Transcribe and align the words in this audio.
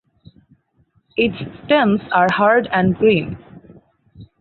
Its 1.15 1.35
stems 1.63 2.01
are 2.11 2.25
hard 2.33 2.67
and 2.73 2.95
green. 2.95 3.37